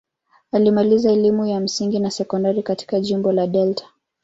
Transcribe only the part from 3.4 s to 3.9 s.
Delta.